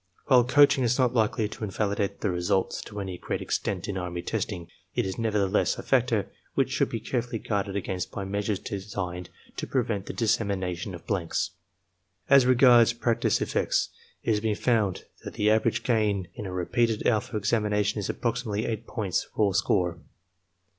[0.25, 1.77] While coaching is not likely to in ■) 50 ARMY MENTAL TESTS
[2.17, 6.31] validate the results to any great extent in army testing, it is nevertheless a factor
[6.55, 11.51] which should be carefully guarded against by measures designed to prevent the dissemination of blanks.
[12.31, 13.89] As regards practice effects,
[14.23, 18.65] it has been found that the average gain in a repeated alpha examination is approximately
[18.65, 19.99] 8 points (raw score).